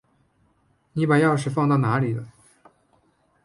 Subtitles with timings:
[0.93, 2.27] 你把钥匙放到哪里了？